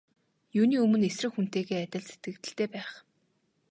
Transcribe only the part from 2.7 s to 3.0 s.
байх.